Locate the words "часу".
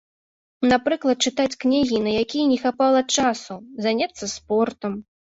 3.17-3.57